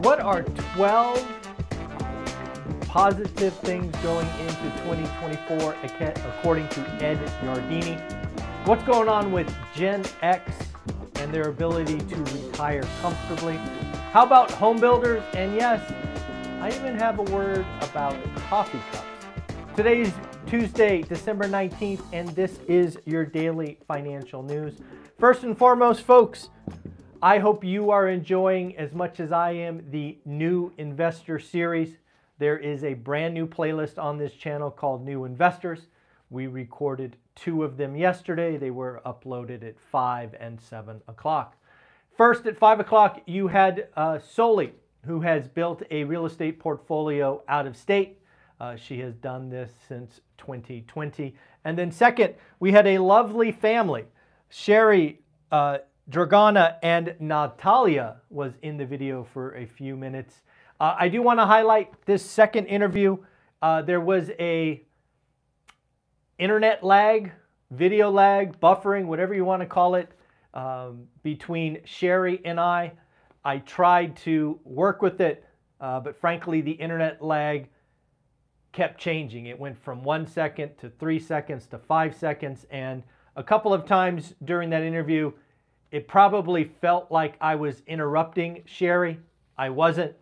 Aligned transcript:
What 0.00 0.18
are 0.20 0.42
12 0.76 1.26
positive 2.88 3.52
things 3.56 3.94
going 3.96 4.26
into 4.40 4.70
2024 4.84 5.76
according 5.84 6.68
to 6.68 6.80
Ed 7.04 7.18
Yardeni? 7.42 8.00
What's 8.66 8.82
going 8.84 9.10
on 9.10 9.30
with 9.30 9.54
Gen 9.74 10.02
X 10.22 10.50
and 11.16 11.34
their 11.34 11.50
ability 11.50 11.98
to 11.98 12.16
retire 12.16 12.82
comfortably? 13.02 13.56
How 14.12 14.24
about 14.24 14.50
home 14.52 14.80
builders? 14.80 15.22
And 15.34 15.54
yes, 15.54 15.92
I 16.62 16.68
even 16.68 16.94
have 16.94 17.18
a 17.18 17.24
word 17.24 17.66
about 17.82 18.16
coffee 18.48 18.80
cups. 18.92 19.04
Today's 19.76 20.14
Tuesday, 20.46 21.02
December 21.02 21.44
19th, 21.44 22.00
and 22.14 22.26
this 22.30 22.58
is 22.66 22.96
your 23.04 23.26
daily 23.26 23.76
financial 23.86 24.42
news. 24.42 24.78
First 25.18 25.42
and 25.42 25.58
foremost, 25.58 26.00
folks, 26.00 26.48
I 27.22 27.38
hope 27.38 27.64
you 27.64 27.90
are 27.90 28.08
enjoying 28.08 28.78
as 28.78 28.94
much 28.94 29.20
as 29.20 29.30
I 29.30 29.50
am 29.50 29.84
the 29.90 30.16
new 30.24 30.72
investor 30.78 31.38
series. 31.38 31.98
There 32.38 32.56
is 32.56 32.82
a 32.82 32.94
brand 32.94 33.34
new 33.34 33.46
playlist 33.46 34.02
on 34.02 34.16
this 34.16 34.32
channel 34.32 34.70
called 34.70 35.04
New 35.04 35.26
Investors. 35.26 35.88
We 36.30 36.46
recorded 36.46 37.16
two 37.34 37.62
of 37.62 37.76
them 37.76 37.94
yesterday. 37.94 38.56
They 38.56 38.70
were 38.70 39.02
uploaded 39.04 39.62
at 39.62 39.78
5 39.78 40.34
and 40.40 40.58
7 40.58 41.02
o'clock. 41.08 41.58
First, 42.16 42.46
at 42.46 42.56
5 42.56 42.80
o'clock, 42.80 43.20
you 43.26 43.48
had 43.48 43.88
uh, 43.98 44.18
Soli, 44.18 44.72
who 45.04 45.20
has 45.20 45.46
built 45.46 45.82
a 45.90 46.04
real 46.04 46.24
estate 46.24 46.58
portfolio 46.58 47.42
out 47.48 47.66
of 47.66 47.76
state. 47.76 48.18
Uh, 48.58 48.76
she 48.76 48.98
has 49.00 49.14
done 49.14 49.50
this 49.50 49.70
since 49.86 50.22
2020. 50.38 51.34
And 51.66 51.76
then, 51.76 51.92
second, 51.92 52.36
we 52.60 52.72
had 52.72 52.86
a 52.86 52.96
lovely 52.96 53.52
family. 53.52 54.06
Sherry 54.48 55.20
uh, 55.52 55.78
Dragana 56.10 56.76
and 56.82 57.14
Natalia 57.20 58.16
was 58.30 58.54
in 58.62 58.76
the 58.76 58.84
video 58.84 59.22
for 59.32 59.54
a 59.54 59.64
few 59.64 59.96
minutes. 59.96 60.42
Uh, 60.80 60.96
I 60.98 61.08
do 61.08 61.22
want 61.22 61.38
to 61.38 61.46
highlight 61.46 62.04
this 62.04 62.28
second 62.28 62.66
interview. 62.66 63.18
Uh, 63.62 63.82
there 63.82 64.00
was 64.00 64.30
a 64.40 64.82
internet 66.36 66.82
lag, 66.82 67.30
video 67.70 68.10
lag, 68.10 68.58
buffering, 68.58 69.06
whatever 69.06 69.34
you 69.34 69.44
want 69.44 69.62
to 69.62 69.66
call 69.66 69.94
it, 69.94 70.10
um, 70.52 71.06
between 71.22 71.78
Sherry 71.84 72.40
and 72.44 72.58
I. 72.58 72.92
I 73.44 73.58
tried 73.58 74.16
to 74.18 74.58
work 74.64 75.02
with 75.02 75.20
it, 75.20 75.44
uh, 75.80 76.00
but 76.00 76.20
frankly, 76.20 76.60
the 76.60 76.72
internet 76.72 77.22
lag 77.22 77.68
kept 78.72 79.00
changing. 79.00 79.46
It 79.46 79.58
went 79.58 79.80
from 79.80 80.02
one 80.02 80.26
second 80.26 80.76
to 80.78 80.90
three 80.90 81.20
seconds 81.20 81.66
to 81.66 81.78
five 81.78 82.16
seconds. 82.16 82.66
And 82.70 83.04
a 83.36 83.44
couple 83.44 83.72
of 83.72 83.86
times 83.86 84.34
during 84.44 84.70
that 84.70 84.82
interview, 84.82 85.32
it 85.90 86.06
probably 86.06 86.64
felt 86.80 87.10
like 87.10 87.34
I 87.40 87.54
was 87.56 87.82
interrupting 87.86 88.62
Sherry. 88.64 89.18
I 89.58 89.70
wasn't. 89.70 90.14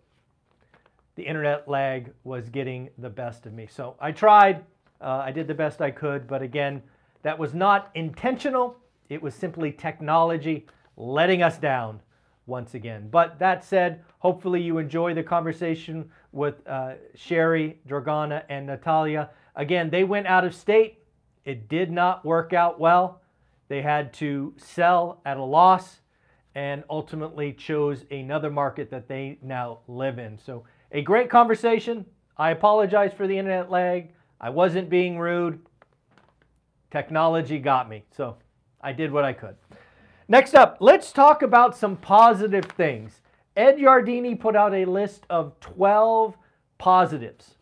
The 1.17 1.23
internet 1.25 1.69
lag 1.69 2.13
was 2.25 2.49
getting 2.49 2.91
the 2.99 3.11
best 3.11 3.45
of 3.47 3.53
me. 3.53 3.67
So 3.71 3.97
I 4.01 4.13
tried. 4.13 4.65
Uh, 5.01 5.23
I 5.25 5.31
did 5.31 5.47
the 5.47 5.55
best 5.55 5.81
I 5.81 5.91
could. 5.91 6.27
But 6.27 6.43
again, 6.43 6.83
that 7.23 7.39
was 7.39 7.55
not 7.55 7.91
intentional. 7.95 8.77
It 9.09 9.21
was 9.21 9.35
simply 9.35 9.73
technology 9.73 10.67
letting 10.97 11.43
us 11.43 11.59
down 11.59 12.01
once 12.47 12.75
again. 12.75 13.09
But 13.11 13.39
that 13.39 13.65
said, 13.65 14.03
hopefully 14.21 14.63
you 14.63 14.79
enjoy 14.79 15.15
the 15.15 15.23
conversation 15.23 16.11
with 16.33 16.67
uh, 16.67 16.95
Sherry, 17.15 17.79
Dragana, 17.87 18.45
and 18.49 18.67
Natalia. 18.67 19.31
Again, 19.55 19.91
they 19.91 20.05
went 20.05 20.27
out 20.27 20.45
of 20.45 20.55
state. 20.55 20.99
It 21.45 21.69
did 21.69 21.91
not 21.91 22.25
work 22.25 22.53
out 22.53 22.81
well. 22.81 23.21
They 23.69 23.83
had 23.83 24.13
to 24.15 24.55
sell 24.57 25.21
at 25.25 25.37
a 25.37 25.43
loss 25.43 26.01
and 26.55 26.83
ultimately 26.91 27.53
chose 27.53 28.05
another 28.11 28.51
market 28.51 28.91
that 28.91 29.09
they 29.09 29.39
now 29.43 29.81
live 29.87 30.19
in. 30.19 30.39
So, 30.39 30.65
a 30.91 31.03
great 31.03 31.31
conversation. 31.31 32.07
I 32.37 32.51
apologize 32.51 33.13
for 33.13 33.27
the 33.27 33.39
internet 33.39 33.71
lag. 33.71 34.11
I 34.41 34.51
wasn't 34.51 34.89
being 34.89 35.19
rude. 35.19 35.61
Technology 36.91 37.59
got 37.59 37.89
me. 37.89 38.05
So, 38.17 38.39
I 38.81 38.93
did 38.93 39.13
what 39.13 39.25
I 39.25 39.33
could. 39.33 39.57
Next 40.29 40.55
up, 40.55 40.79
let's 40.81 41.13
talk 41.13 41.43
about 41.43 41.77
some 41.77 41.97
positive 41.97 42.65
things. 42.65 43.21
Ed 43.57 43.77
Yardeni 43.77 44.39
put 44.39 44.55
out 44.55 44.75
a 44.75 44.85
list 44.85 45.25
of 45.29 45.59
12 45.61 46.37
positives. 46.79 47.57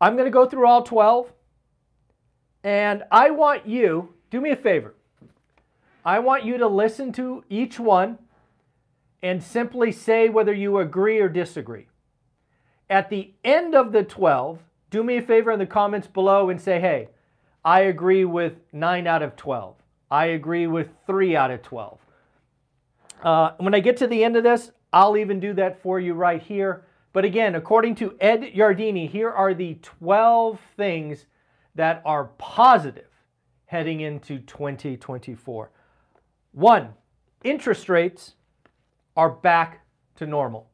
I'm 0.00 0.14
going 0.14 0.24
to 0.26 0.30
go 0.30 0.46
through 0.46 0.66
all 0.66 0.82
12, 0.82 1.32
and 2.64 3.04
I 3.10 3.30
want 3.30 3.66
you, 3.66 4.14
do 4.30 4.40
me 4.40 4.50
a 4.50 4.56
favor, 4.56 4.94
I 6.04 6.18
want 6.20 6.44
you 6.44 6.58
to 6.58 6.68
listen 6.68 7.12
to 7.12 7.44
each 7.48 7.78
one 7.78 8.18
and 9.22 9.42
simply 9.42 9.92
say 9.92 10.28
whether 10.28 10.52
you 10.52 10.78
agree 10.78 11.18
or 11.18 11.28
disagree. 11.28 11.88
At 12.88 13.10
the 13.10 13.32
end 13.44 13.74
of 13.74 13.92
the 13.92 14.02
12, 14.02 14.60
do 14.90 15.02
me 15.02 15.18
a 15.18 15.22
favor 15.22 15.50
in 15.50 15.58
the 15.58 15.66
comments 15.66 16.06
below 16.06 16.48
and 16.50 16.60
say, 16.60 16.80
hey, 16.80 17.08
I 17.64 17.80
agree 17.80 18.24
with 18.24 18.54
9 18.72 19.06
out 19.06 19.22
of 19.22 19.36
12. 19.36 19.74
I 20.10 20.26
agree 20.26 20.66
with 20.66 20.88
3 21.06 21.36
out 21.36 21.50
of 21.50 21.62
12. 21.62 21.98
Uh, 23.22 23.50
when 23.58 23.74
I 23.74 23.80
get 23.80 23.96
to 23.98 24.06
the 24.06 24.24
end 24.24 24.36
of 24.36 24.44
this, 24.44 24.70
I'll 24.92 25.16
even 25.16 25.40
do 25.40 25.52
that 25.54 25.82
for 25.82 26.00
you 26.00 26.14
right 26.14 26.40
here. 26.40 26.86
But 27.12 27.24
again, 27.24 27.56
according 27.56 27.96
to 27.96 28.16
Ed 28.20 28.52
Yardeni, 28.54 29.08
here 29.08 29.30
are 29.30 29.52
the 29.52 29.74
12 29.82 30.60
things 30.76 31.26
that 31.74 32.00
are 32.04 32.26
positive 32.38 33.10
heading 33.66 34.00
into 34.00 34.38
2024. 34.38 35.70
One, 36.52 36.94
interest 37.44 37.88
rates 37.88 38.34
are 39.16 39.30
back 39.30 39.84
to 40.16 40.26
normal, 40.26 40.68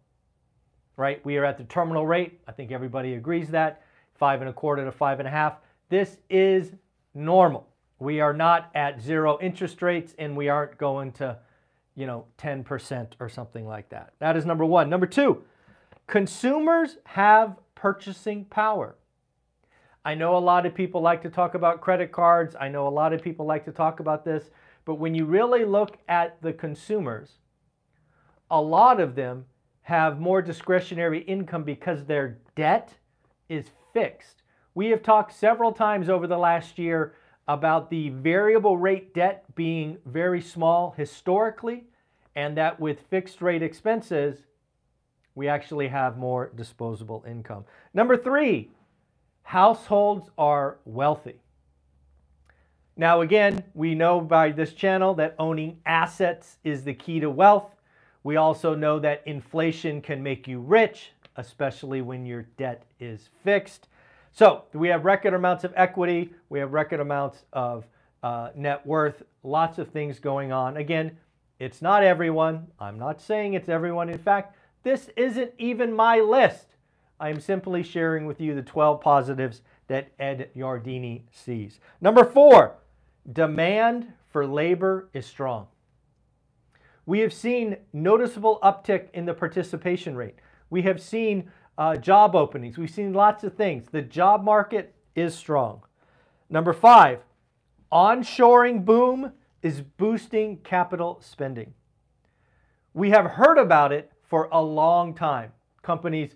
right? 0.97 1.25
We 1.25 1.37
are 1.37 1.45
at 1.45 1.59
the 1.59 1.65
terminal 1.65 2.07
rate. 2.07 2.41
I 2.47 2.53
think 2.53 2.73
everybody 2.73 3.15
agrees 3.15 3.49
that 3.51 3.83
five 4.15 4.41
and 4.41 4.49
a 4.49 4.53
quarter 4.53 4.85
to 4.85 4.93
five 4.93 5.19
and 5.19 5.29
a 5.29 5.31
half. 5.31 5.55
This 5.89 6.19
is 6.31 6.73
normal. 7.15 7.69
We 7.99 8.21
are 8.21 8.33
not 8.33 8.71
at 8.75 9.01
zero 9.01 9.39
interest 9.41 9.83
rates 9.83 10.15
and 10.19 10.37
we 10.37 10.49
aren't 10.49 10.79
going 10.79 11.13
to, 11.13 11.39
you 11.95 12.07
know, 12.07 12.27
10% 12.39 13.13
or 13.21 13.29
something 13.29 13.67
like 13.67 13.89
that. 13.91 14.15
That 14.19 14.37
is 14.37 14.45
number 14.45 14.65
one. 14.65 14.89
Number 14.91 15.07
two, 15.07 15.43
consumers 16.07 16.99
have 17.05 17.57
purchasing 17.75 18.45
power. 18.47 18.97
I 20.05 20.15
know 20.15 20.37
a 20.37 20.39
lot 20.39 20.67
of 20.67 20.75
people 20.75 21.01
like 21.01 21.23
to 21.23 21.31
talk 21.31 21.55
about 21.55 21.81
credit 21.81 22.13
cards. 22.13 22.55
I 22.59 22.69
know 22.69 22.87
a 22.87 22.91
lot 22.91 23.13
of 23.13 23.23
people 23.23 23.47
like 23.47 23.65
to 23.65 23.73
talk 23.73 24.01
about 24.01 24.25
this. 24.25 24.51
But 24.85 24.97
when 24.97 25.15
you 25.15 25.25
really 25.25 25.65
look 25.65 25.97
at 26.09 26.41
the 26.43 26.53
consumers, 26.53 27.39
a 28.51 28.61
lot 28.61 29.01
of 29.01 29.15
them 29.15 29.47
have 29.83 30.21
more 30.21 30.43
discretionary 30.43 31.21
income 31.21 31.65
because 31.65 32.05
their 32.05 32.39
debt 32.57 32.95
is 33.49 33.71
fixed. 33.93 34.43
We 34.75 34.89
have 34.89 35.03
talked 35.03 35.33
several 35.33 35.73
times 35.73 36.09
over 36.09 36.27
the 36.27 36.39
last 36.39 36.79
year 36.79 37.15
about 37.47 37.91
the 37.91 38.09
variable 38.09 38.77
rate 38.77 39.15
debt 39.15 39.45
being 39.55 39.99
very 40.07 40.41
small 40.41 40.95
historically, 40.97 41.85
and 42.35 42.57
that 42.57 42.81
with 42.81 43.01
fixed 43.11 43.43
rate 43.43 43.63
expenses, 43.63 44.47
we 45.35 45.49
actually 45.49 45.89
have 45.89 46.17
more 46.17 46.51
disposable 46.55 47.25
income. 47.29 47.65
Number 47.93 48.17
three, 48.17 48.71
households 49.43 50.31
are 50.39 50.79
wealthy. 50.85 51.41
Now, 52.97 53.23
again, 53.23 53.65
we 53.75 53.95
know 53.95 54.21
by 54.21 54.51
this 54.51 54.73
channel 54.73 55.15
that 55.15 55.35
owning 55.39 55.79
assets 55.85 56.59
is 56.63 56.85
the 56.85 56.95
key 56.95 57.19
to 57.21 57.29
wealth. 57.29 57.75
We 58.23 58.37
also 58.37 58.75
know 58.75 58.99
that 59.01 59.23
inflation 59.27 60.01
can 60.01 60.23
make 60.23 60.47
you 60.47 60.61
rich, 60.61 61.11
especially 61.37 62.03
when 62.03 62.25
your 62.25 62.43
debt 62.57 62.85
is 63.01 63.31
fixed. 63.43 63.89
So 64.33 64.65
we 64.73 64.89
have 64.89 65.05
record 65.05 65.35
amounts 65.35 65.65
of 65.65 65.73
equity, 65.77 66.33
we 66.49 66.59
have 66.61 66.73
record 66.73 67.01
amounts 67.01 67.45
of 67.53 67.85
uh, 68.23 68.51
net 68.55 68.87
worth, 68.87 69.23
lots 69.43 69.79
of 69.79 69.89
things 69.89 70.19
going 70.19 70.53
on. 70.53 70.77
Again, 70.77 71.19
it's 71.59 71.83
not 71.83 72.03
everyone. 72.03 72.67
I'm 72.81 72.99
not 72.99 73.21
saying 73.21 73.55
it's 73.55 73.69
everyone. 73.69 74.09
In 74.09 74.19
fact, 74.19 74.57
this 74.83 75.09
isn't 75.17 75.53
even 75.59 75.93
my 75.93 76.21
list. 76.21 76.67
I 77.21 77.29
am 77.29 77.41
simply 77.41 77.83
sharing 77.83 78.27
with 78.27 78.41
you 78.41 78.55
the 78.55 78.63
12 78.63 79.01
positives 79.01 79.63
that 79.89 80.11
Ed 80.19 80.51
Yardeni 80.57 81.23
sees. 81.31 81.79
Number 82.01 82.25
four, 82.25 82.77
Demand 83.33 84.13
for 84.31 84.47
labor 84.47 85.09
is 85.15 85.27
strong. 85.27 85.69
We 87.07 87.21
have 87.21 87.33
seen 87.33 87.77
noticeable 87.93 88.59
uptick 88.63 89.09
in 89.13 89.27
the 89.27 89.35
participation 89.35 90.17
rate. 90.17 90.37
We 90.71 90.83
have 90.83 91.01
seen 91.01 91.51
uh, 91.77 91.97
job 91.97 92.35
openings. 92.35 92.79
We've 92.79 92.91
seen 92.91 93.13
lots 93.13 93.45
of 93.45 93.55
things. 93.55 93.87
The 93.91 94.03
job 94.03 94.43
market 94.43 94.95
is 95.15 95.35
strong. 95.35 95.83
Number 96.49 96.73
five, 96.73 97.21
onshoring 97.93 98.85
boom 98.85 99.33
is 99.63 99.81
boosting 99.81 100.59
capital 100.59 101.19
spending. 101.21 101.75
We 102.93 103.11
have 103.11 103.25
heard 103.25 103.59
about 103.59 103.93
it 103.93 104.13
for 104.23 104.49
a 104.53 104.63
long 104.63 105.15
time. 105.15 105.53
Companies 105.83 106.35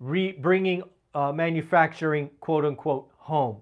bringing 0.00 0.82
uh, 1.14 1.32
manufacturing, 1.32 2.30
quote 2.40 2.64
unquote, 2.64 3.10
home. 3.16 3.58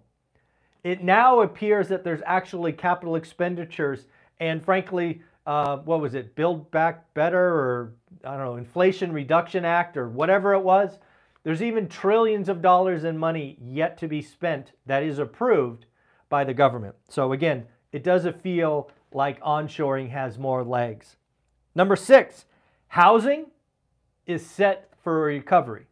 It 0.88 1.05
now 1.05 1.43
appears 1.43 1.88
that 1.88 2.02
there's 2.02 2.23
actually 2.25 2.73
capital 2.73 3.17
expenditures 3.17 4.06
and, 4.40 4.64
frankly, 4.64 5.20
uh, 5.46 5.76
what 5.79 6.00
was 6.00 6.14
it, 6.14 6.35
Build 6.35 6.70
Back 6.70 7.12
Better 7.12 7.38
or 7.38 7.93
I 8.25 8.38
don't 8.38 8.46
know, 8.46 8.56
Inflation 8.56 9.12
Reduction 9.12 9.67
Act 9.67 9.99
or 9.99 10.08
whatever 10.08 10.55
it 10.55 10.61
was. 10.61 10.99
There's 11.43 11.61
even 11.61 11.88
trillions 11.88 12.49
of 12.49 12.62
dollars 12.62 13.05
in 13.05 13.19
money 13.19 13.58
yet 13.61 13.99
to 13.99 14.08
be 14.08 14.23
spent 14.23 14.73
that 14.87 15.02
is 15.02 15.19
approved 15.19 15.85
by 16.31 16.43
the 16.43 16.55
government. 16.55 16.94
So, 17.11 17.35
again, 17.35 17.67
it 17.93 18.02
doesn't 18.02 18.40
feel 18.40 18.90
like 19.12 19.43
onshoring 19.43 20.08
has 20.08 20.38
more 20.38 20.64
legs. 20.64 21.17
Number 21.75 21.96
six, 21.96 22.46
housing 22.87 23.49
is 24.26 24.44
set 24.44 24.88
for 25.05 25.20
recovery. 25.20 25.85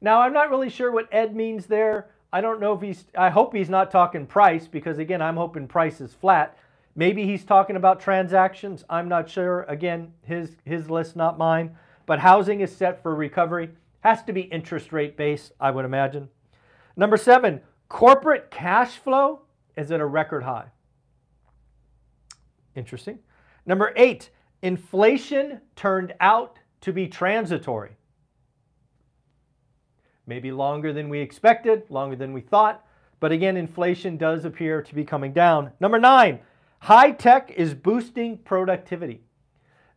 Now, 0.00 0.22
I'm 0.22 0.32
not 0.32 0.50
really 0.50 0.70
sure 0.70 0.90
what 0.90 1.08
Ed 1.12 1.36
means 1.36 1.66
there. 1.66 2.08
I 2.34 2.40
don't 2.40 2.58
know 2.58 2.72
if 2.72 2.80
he's, 2.80 3.04
I 3.16 3.30
hope 3.30 3.54
he's 3.54 3.70
not 3.70 3.92
talking 3.92 4.26
price 4.26 4.66
because, 4.66 4.98
again, 4.98 5.22
I'm 5.22 5.36
hoping 5.36 5.68
price 5.68 6.00
is 6.00 6.12
flat. 6.14 6.58
Maybe 6.96 7.24
he's 7.24 7.44
talking 7.44 7.76
about 7.76 8.00
transactions. 8.00 8.82
I'm 8.90 9.08
not 9.08 9.30
sure. 9.30 9.62
Again, 9.68 10.12
his, 10.24 10.56
his 10.64 10.90
list, 10.90 11.14
not 11.14 11.38
mine. 11.38 11.76
But 12.06 12.18
housing 12.18 12.58
is 12.58 12.74
set 12.74 13.00
for 13.04 13.14
recovery. 13.14 13.70
Has 14.00 14.24
to 14.24 14.32
be 14.32 14.40
interest 14.40 14.92
rate 14.92 15.16
based, 15.16 15.52
I 15.60 15.70
would 15.70 15.84
imagine. 15.84 16.28
Number 16.96 17.16
seven, 17.16 17.60
corporate 17.88 18.50
cash 18.50 18.96
flow 18.96 19.42
is 19.76 19.92
at 19.92 20.00
a 20.00 20.06
record 20.06 20.42
high. 20.42 20.66
Interesting. 22.74 23.20
Number 23.64 23.92
eight, 23.94 24.30
inflation 24.60 25.60
turned 25.76 26.14
out 26.18 26.58
to 26.80 26.92
be 26.92 27.06
transitory. 27.06 27.92
Maybe 30.26 30.52
longer 30.52 30.92
than 30.92 31.08
we 31.08 31.20
expected, 31.20 31.84
longer 31.90 32.16
than 32.16 32.32
we 32.32 32.40
thought. 32.40 32.84
But 33.20 33.32
again, 33.32 33.56
inflation 33.56 34.16
does 34.16 34.44
appear 34.44 34.82
to 34.82 34.94
be 34.94 35.04
coming 35.04 35.32
down. 35.32 35.70
Number 35.80 35.98
nine, 35.98 36.40
high 36.78 37.10
tech 37.10 37.50
is 37.50 37.74
boosting 37.74 38.38
productivity. 38.38 39.22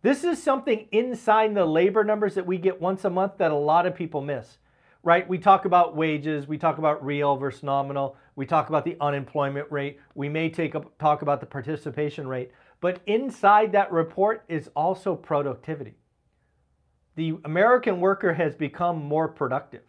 This 0.01 0.23
is 0.23 0.41
something 0.41 0.87
inside 0.91 1.55
the 1.55 1.65
labor 1.65 2.03
numbers 2.03 2.35
that 2.35 2.45
we 2.45 2.57
get 2.57 2.79
once 2.79 3.03
a 3.03 3.09
month 3.09 3.33
that 3.39 3.51
a 3.51 3.55
lot 3.55 3.85
of 3.85 3.95
people 3.95 4.21
miss, 4.21 4.59
right? 5.03 5.27
We 5.27 5.39
talk 5.39 5.65
about 5.65 5.95
wages, 5.95 6.47
we 6.47 6.57
talk 6.57 6.77
about 6.77 7.03
real 7.03 7.35
versus 7.35 7.63
nominal, 7.63 8.15
we 8.35 8.45
talk 8.45 8.69
about 8.69 8.85
the 8.85 8.95
unemployment 9.01 9.69
rate, 9.71 9.99
we 10.13 10.29
may 10.29 10.49
take 10.49 10.75
up, 10.75 10.97
talk 10.99 11.23
about 11.23 11.39
the 11.39 11.47
participation 11.47 12.27
rate, 12.27 12.51
but 12.79 13.01
inside 13.07 13.71
that 13.71 13.91
report 13.91 14.45
is 14.47 14.69
also 14.75 15.15
productivity. 15.15 15.95
The 17.15 17.37
American 17.43 17.99
worker 17.99 18.33
has 18.33 18.55
become 18.55 19.03
more 19.03 19.27
productive. 19.27 19.81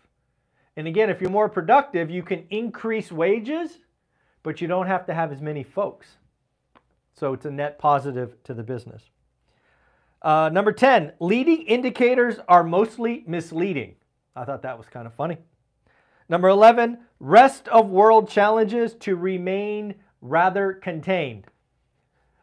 And 0.79 0.87
again, 0.87 1.11
if 1.11 1.21
you're 1.21 1.29
more 1.29 1.49
productive, 1.49 2.09
you 2.09 2.23
can 2.23 2.45
increase 2.51 3.11
wages, 3.11 3.81
but 4.45 4.61
you 4.61 4.69
don't 4.69 4.87
have 4.87 5.07
to 5.07 5.13
have 5.13 5.33
as 5.33 5.41
many 5.41 5.65
folks. 5.65 6.07
So 7.15 7.33
it's 7.33 7.45
a 7.45 7.51
net 7.51 7.81
positive 7.81 8.41
to 8.45 8.55
the 8.55 8.63
business. 8.63 9.03
Uh, 10.23 10.51
number 10.53 10.71
10, 10.71 11.15
leading 11.19 11.63
indicators 11.63 12.37
are 12.47 12.63
mostly 12.63 13.25
misleading. 13.27 13.97
I 14.37 14.45
thought 14.45 14.63
that 14.63 14.79
was 14.79 14.87
kind 14.87 15.09
of 15.09 15.15
funny. 15.15 15.39
Number 16.29 16.47
11, 16.47 16.99
rest 17.19 17.67
of 17.67 17.89
world 17.89 18.31
challenges 18.31 18.95
to 19.01 19.17
remain 19.17 19.97
rather 20.21 20.75
contained. 20.75 21.49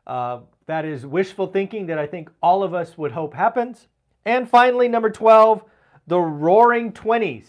Uh, 0.06 0.42
that 0.66 0.84
is 0.84 1.06
wishful 1.06 1.48
thinking 1.48 1.86
that 1.86 1.98
I 1.98 2.06
think 2.06 2.30
all 2.44 2.64
of 2.64 2.74
us 2.74 2.98
would 2.98 3.14
hope 3.14 3.34
happens. 3.34 3.88
And 4.26 4.50
finally, 4.50 4.90
number 4.90 5.10
12, 5.10 5.64
the 6.06 6.20
roaring 6.20 6.92
20s 6.92 7.46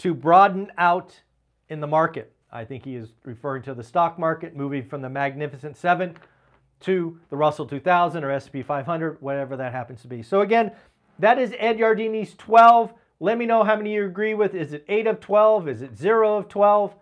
to 0.00 0.14
broaden 0.14 0.72
out 0.78 1.20
in 1.68 1.80
the 1.80 1.86
market. 1.86 2.32
I 2.50 2.64
think 2.64 2.84
he 2.84 2.96
is 2.96 3.12
referring 3.24 3.62
to 3.64 3.74
the 3.74 3.84
stock 3.84 4.18
market, 4.18 4.56
moving 4.56 4.84
from 4.84 5.02
the 5.02 5.10
Magnificent 5.10 5.76
Seven 5.76 6.16
to 6.80 7.18
the 7.28 7.36
Russell 7.36 7.66
2000 7.66 8.24
or 8.24 8.40
SP 8.40 8.64
500, 8.66 9.20
whatever 9.20 9.56
that 9.58 9.72
happens 9.72 10.00
to 10.02 10.08
be. 10.08 10.22
So 10.22 10.40
again, 10.40 10.72
that 11.18 11.38
is 11.38 11.54
Ed 11.58 11.76
Yardeni's 11.76 12.34
12. 12.34 12.94
Let 13.20 13.36
me 13.36 13.44
know 13.44 13.62
how 13.62 13.76
many 13.76 13.92
you 13.92 14.06
agree 14.06 14.32
with. 14.32 14.54
Is 14.54 14.72
it 14.72 14.86
8 14.88 15.06
of 15.06 15.20
12? 15.20 15.68
Is 15.68 15.82
it 15.82 15.98
0 15.98 16.38
of 16.38 16.48
12? 16.48 16.94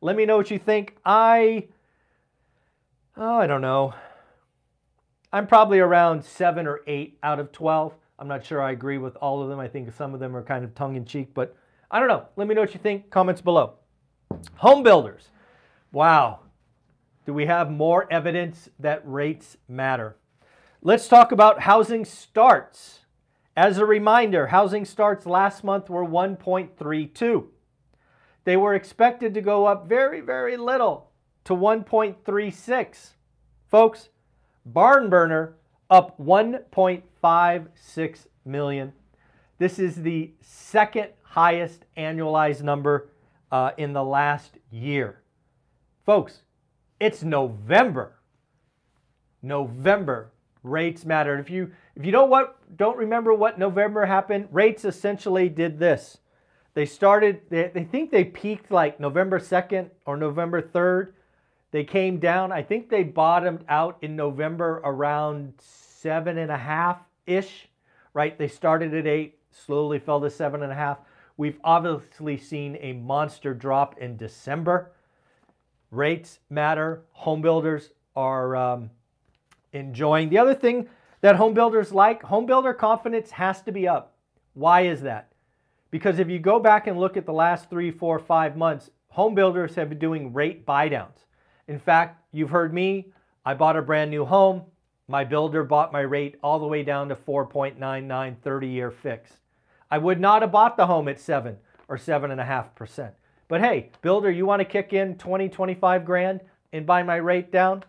Let 0.00 0.14
me 0.14 0.24
know 0.24 0.36
what 0.36 0.50
you 0.52 0.58
think. 0.60 0.96
I, 1.04 1.66
oh, 3.16 3.38
I 3.38 3.48
don't 3.48 3.62
know. 3.62 3.94
I'm 5.32 5.48
probably 5.48 5.80
around 5.80 6.24
7 6.24 6.68
or 6.68 6.82
8 6.86 7.18
out 7.24 7.40
of 7.40 7.50
12. 7.50 7.94
I'm 8.20 8.28
not 8.28 8.46
sure 8.46 8.62
I 8.62 8.70
agree 8.70 8.98
with 8.98 9.16
all 9.16 9.42
of 9.42 9.48
them. 9.48 9.58
I 9.58 9.66
think 9.66 9.92
some 9.92 10.14
of 10.14 10.20
them 10.20 10.36
are 10.36 10.42
kind 10.44 10.64
of 10.64 10.72
tongue 10.76 10.94
in 10.94 11.04
cheek, 11.04 11.34
but 11.34 11.56
I 11.94 12.00
don't 12.00 12.08
know. 12.08 12.26
Let 12.34 12.48
me 12.48 12.56
know 12.56 12.62
what 12.62 12.74
you 12.74 12.80
think. 12.80 13.08
Comments 13.08 13.40
below. 13.40 13.74
Home 14.56 14.82
builders. 14.82 15.28
Wow. 15.92 16.40
Do 17.24 17.32
we 17.32 17.46
have 17.46 17.70
more 17.70 18.12
evidence 18.12 18.68
that 18.80 19.00
rates 19.04 19.56
matter? 19.68 20.16
Let's 20.82 21.06
talk 21.06 21.30
about 21.30 21.60
housing 21.60 22.04
starts. 22.04 22.98
As 23.56 23.78
a 23.78 23.86
reminder, 23.86 24.48
housing 24.48 24.84
starts 24.84 25.24
last 25.24 25.62
month 25.62 25.88
were 25.88 26.04
1.32. 26.04 27.44
They 28.42 28.56
were 28.56 28.74
expected 28.74 29.32
to 29.34 29.40
go 29.40 29.66
up 29.66 29.88
very, 29.88 30.20
very 30.20 30.56
little 30.56 31.12
to 31.44 31.52
1.36. 31.52 33.10
Folks, 33.70 34.08
barn 34.66 35.08
burner 35.08 35.54
up 35.88 36.18
1.56 36.18 38.26
million. 38.44 38.92
This 39.58 39.78
is 39.78 39.96
the 39.96 40.32
second 40.40 41.08
highest 41.22 41.84
annualized 41.96 42.62
number 42.62 43.10
uh, 43.52 43.70
in 43.76 43.92
the 43.92 44.02
last 44.02 44.58
year. 44.70 45.22
Folks, 46.04 46.42
it's 47.00 47.22
November. 47.22 48.14
November 49.42 50.32
rates 50.62 51.04
matter. 51.04 51.38
If 51.38 51.50
you 51.50 51.70
if 51.94 52.04
you 52.04 52.10
don't 52.10 52.30
what 52.30 52.58
don't 52.76 52.96
remember 52.96 53.32
what 53.32 53.58
November 53.58 54.06
happened, 54.06 54.48
rates 54.50 54.84
essentially 54.84 55.48
did 55.48 55.78
this. 55.78 56.18
They 56.72 56.86
started 56.86 57.42
they, 57.50 57.70
they 57.72 57.84
think 57.84 58.10
they 58.10 58.24
peaked 58.24 58.72
like 58.72 58.98
November 58.98 59.38
2nd 59.38 59.90
or 60.06 60.16
November 60.16 60.60
3rd. 60.60 61.12
They 61.70 61.84
came 61.84 62.18
down. 62.18 62.52
I 62.52 62.62
think 62.62 62.88
they 62.88 63.02
bottomed 63.02 63.64
out 63.68 63.98
in 64.00 64.16
November 64.16 64.80
around 64.84 65.54
seven 65.58 66.38
and 66.38 66.50
a 66.50 66.56
half 66.56 66.98
ish. 67.26 67.68
Right? 68.12 68.38
They 68.38 68.48
started 68.48 68.94
at 68.94 69.06
eight, 69.06 69.38
slowly 69.54 69.98
fell 69.98 70.20
to 70.20 70.30
seven 70.30 70.62
and 70.62 70.72
a 70.72 70.74
half. 70.74 70.98
We've 71.36 71.58
obviously 71.64 72.36
seen 72.36 72.76
a 72.80 72.92
monster 72.92 73.54
drop 73.54 73.98
in 73.98 74.16
December. 74.16 74.92
Rates 75.90 76.40
matter. 76.50 77.02
Home 77.12 77.42
builders 77.42 77.90
are 78.14 78.56
um, 78.56 78.90
enjoying. 79.72 80.28
The 80.28 80.38
other 80.38 80.54
thing 80.54 80.88
that 81.20 81.36
home 81.36 81.54
builders 81.54 81.92
like, 81.92 82.22
home 82.22 82.46
builder 82.46 82.74
confidence 82.74 83.30
has 83.32 83.62
to 83.62 83.72
be 83.72 83.88
up. 83.88 84.14
Why 84.54 84.82
is 84.82 85.02
that? 85.02 85.32
Because 85.90 86.18
if 86.18 86.28
you 86.28 86.38
go 86.38 86.58
back 86.58 86.86
and 86.86 86.98
look 86.98 87.16
at 87.16 87.26
the 87.26 87.32
last 87.32 87.70
three, 87.70 87.90
four, 87.90 88.18
five 88.18 88.56
months, 88.56 88.90
home 89.08 89.34
builders 89.34 89.74
have 89.76 89.88
been 89.88 89.98
doing 89.98 90.32
rate 90.32 90.66
buydowns. 90.66 91.24
In 91.68 91.78
fact, 91.78 92.20
you've 92.32 92.50
heard 92.50 92.74
me, 92.74 93.12
I 93.44 93.54
bought 93.54 93.76
a 93.76 93.82
brand 93.82 94.10
new 94.10 94.24
home. 94.24 94.62
My 95.06 95.24
builder 95.24 95.64
bought 95.64 95.92
my 95.92 96.00
rate 96.00 96.36
all 96.42 96.58
the 96.58 96.66
way 96.66 96.82
down 96.82 97.08
to 97.08 97.16
4.99 97.16 98.36
30 98.42 98.66
year 98.66 98.90
fixed. 98.90 99.43
I 99.94 99.98
would 99.98 100.18
not 100.18 100.42
have 100.42 100.50
bought 100.50 100.76
the 100.76 100.88
home 100.88 101.06
at 101.06 101.20
7 101.20 101.56
or 101.86 101.96
7.5%. 101.96 103.12
But 103.46 103.60
hey, 103.60 103.92
builder, 104.02 104.28
you 104.28 104.44
want 104.44 104.58
to 104.58 104.64
kick 104.64 104.92
in 104.92 105.16
20, 105.16 105.48
25 105.48 106.04
grand 106.04 106.40
and 106.72 106.84
buy 106.84 107.04
my 107.04 107.14
rate 107.14 107.52
down? 107.52 107.84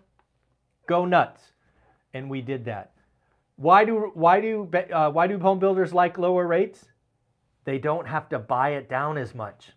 Go 0.87 1.05
nuts. 1.05 1.41
And 2.13 2.29
we 2.29 2.41
did 2.41 2.65
that. 2.65 2.91
Why 3.55 3.85
do, 3.85 4.11
why 4.13 4.39
do, 4.39 4.69
uh, 4.93 5.09
why 5.09 5.25
do 5.25 5.39
home 5.39 5.57
builders 5.57 5.95
like 5.95 6.19
lower 6.19 6.45
rates? 6.45 6.85
They 7.63 7.79
don't 7.79 8.07
have 8.07 8.29
to 8.29 8.37
buy 8.37 8.73
it 8.73 8.87
down 8.87 9.17
as 9.17 9.33
much. 9.33 9.71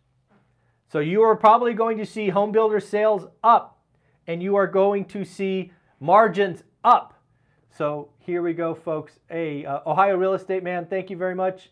So 0.92 0.99
you 0.99 1.23
are 1.23 1.35
probably 1.35 1.73
going 1.73 1.97
to 1.97 2.04
see 2.04 2.28
home 2.28 2.52
builder 2.52 2.78
sales 2.78 3.25
up 3.42 3.80
and 4.26 4.42
you 4.42 4.54
are 4.56 4.66
going 4.66 5.06
to 5.06 5.25
see 5.25 5.73
margins 5.99 6.62
up. 6.85 7.14
So 7.70 8.11
here 8.18 8.42
we 8.42 8.52
go, 8.52 8.75
folks. 8.75 9.18
Hey, 9.30 9.64
uh, 9.64 9.80
Ohio 9.87 10.18
Real 10.18 10.35
Estate 10.35 10.62
Man, 10.62 10.85
thank 10.85 11.08
you 11.08 11.16
very 11.16 11.35
much. 11.35 11.70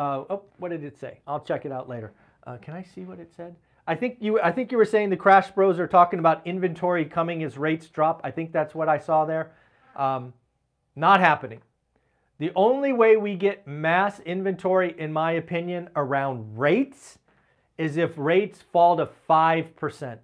Uh, 0.00 0.24
oh, 0.30 0.42
what 0.56 0.70
did 0.70 0.82
it 0.82 0.98
say? 0.98 1.20
I'll 1.26 1.40
check 1.40 1.66
it 1.66 1.72
out 1.72 1.86
later. 1.86 2.14
Uh, 2.46 2.56
can 2.56 2.72
I 2.72 2.82
see 2.82 3.02
what 3.02 3.20
it 3.20 3.30
said? 3.36 3.54
I 3.86 3.94
think 3.94 4.16
you. 4.18 4.40
I 4.40 4.50
think 4.50 4.72
you 4.72 4.78
were 4.78 4.86
saying 4.86 5.10
the 5.10 5.16
Crash 5.16 5.50
Bros 5.50 5.78
are 5.78 5.86
talking 5.86 6.18
about 6.18 6.46
inventory 6.46 7.04
coming 7.04 7.42
as 7.42 7.58
rates 7.58 7.86
drop. 7.88 8.22
I 8.24 8.30
think 8.30 8.50
that's 8.50 8.74
what 8.74 8.88
I 8.88 8.96
saw 8.96 9.26
there. 9.26 9.52
Um, 9.94 10.32
not 10.96 11.20
happening. 11.20 11.60
The 12.38 12.50
only 12.56 12.94
way 12.94 13.18
we 13.18 13.34
get 13.34 13.66
mass 13.66 14.20
inventory, 14.20 14.94
in 14.98 15.12
my 15.12 15.32
opinion, 15.32 15.90
around 15.94 16.58
rates 16.58 17.18
is 17.76 17.98
if 17.98 18.16
rates 18.16 18.62
fall 18.72 18.96
to 18.96 19.06
5%. 19.28 20.18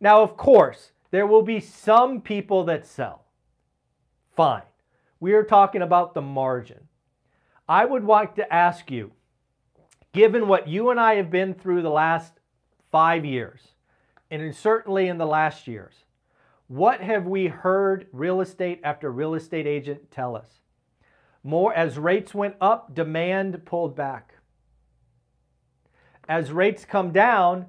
Now, 0.00 0.22
of 0.22 0.36
course, 0.36 0.92
there 1.10 1.26
will 1.26 1.42
be 1.42 1.58
some 1.58 2.20
people 2.20 2.62
that 2.66 2.86
sell. 2.86 3.24
Fine. 4.36 4.62
We 5.18 5.32
are 5.32 5.42
talking 5.42 5.82
about 5.82 6.14
the 6.14 6.22
margin. 6.22 6.85
I 7.68 7.84
would 7.84 8.04
like 8.04 8.36
to 8.36 8.52
ask 8.52 8.90
you, 8.90 9.12
given 10.12 10.48
what 10.48 10.68
you 10.68 10.90
and 10.90 11.00
I 11.00 11.16
have 11.16 11.30
been 11.30 11.54
through 11.54 11.82
the 11.82 11.90
last 11.90 12.34
five 12.90 13.24
years, 13.24 13.60
and 14.30 14.54
certainly 14.54 15.08
in 15.08 15.18
the 15.18 15.26
last 15.26 15.66
years, 15.66 15.94
what 16.68 17.00
have 17.00 17.26
we 17.26 17.46
heard 17.46 18.06
real 18.12 18.40
estate 18.40 18.80
after 18.82 19.10
real 19.10 19.34
estate 19.34 19.66
agent 19.66 20.10
tell 20.10 20.36
us? 20.36 20.60
More 21.44 21.72
as 21.72 21.98
rates 21.98 22.34
went 22.34 22.56
up, 22.60 22.94
demand 22.94 23.64
pulled 23.64 23.94
back. 23.94 24.34
As 26.28 26.50
rates 26.50 26.84
come 26.84 27.12
down, 27.12 27.66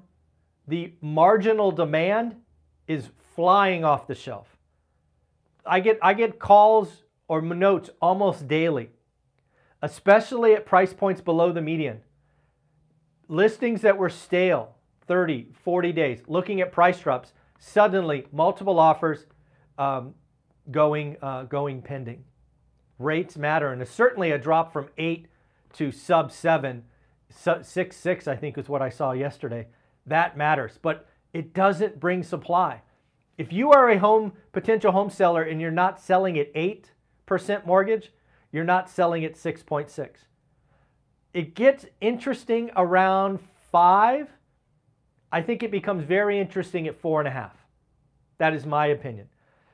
the 0.66 0.92
marginal 1.00 1.70
demand 1.70 2.36
is 2.88 3.10
flying 3.34 3.84
off 3.84 4.08
the 4.08 4.14
shelf. 4.14 4.56
I 5.64 5.80
get 5.80 5.98
I 6.02 6.14
get 6.14 6.38
calls 6.38 7.04
or 7.28 7.40
notes 7.40 7.90
almost 8.00 8.48
daily, 8.48 8.90
especially 9.82 10.54
at 10.54 10.66
price 10.66 10.92
points 10.92 11.20
below 11.20 11.52
the 11.52 11.62
median. 11.62 12.00
Listings 13.28 13.82
that 13.82 13.98
were 13.98 14.08
stale 14.08 14.74
30, 15.06 15.48
40 15.64 15.92
days, 15.92 16.20
looking 16.26 16.60
at 16.60 16.72
price 16.72 17.00
drops, 17.00 17.32
suddenly 17.58 18.26
multiple 18.32 18.78
offers 18.78 19.26
um, 19.78 20.14
going, 20.70 21.16
uh, 21.22 21.44
going 21.44 21.82
pending. 21.82 22.24
Rates 22.98 23.36
matter, 23.36 23.72
and 23.72 23.80
it's 23.80 23.90
certainly 23.90 24.30
a 24.30 24.38
drop 24.38 24.72
from 24.72 24.88
eight 24.98 25.28
to 25.74 25.92
sub 25.92 26.32
seven, 26.32 26.84
six, 27.30 27.96
six, 27.96 28.26
I 28.26 28.36
think 28.36 28.58
is 28.58 28.68
what 28.68 28.82
I 28.82 28.88
saw 28.88 29.12
yesterday. 29.12 29.68
That 30.06 30.36
matters, 30.36 30.78
but 30.80 31.06
it 31.32 31.54
doesn't 31.54 32.00
bring 32.00 32.22
supply. 32.22 32.82
If 33.36 33.52
you 33.52 33.70
are 33.70 33.88
a 33.90 33.98
home 33.98 34.32
potential 34.52 34.92
home 34.92 35.10
seller 35.10 35.42
and 35.42 35.60
you're 35.60 35.70
not 35.70 36.00
selling 36.00 36.38
at 36.38 36.52
8% 36.54 37.66
mortgage, 37.66 38.10
you're 38.52 38.64
not 38.64 38.88
selling 38.88 39.24
at 39.24 39.34
6.6. 39.34 40.08
It 41.34 41.54
gets 41.54 41.86
interesting 42.00 42.70
around 42.76 43.40
5. 43.70 44.28
I 45.30 45.42
think 45.42 45.62
it 45.62 45.70
becomes 45.70 46.04
very 46.04 46.40
interesting 46.40 46.88
at 46.88 47.00
4.5. 47.00 47.50
That 48.38 48.54
is 48.54 48.64
my 48.64 48.86
opinion. 48.86 49.28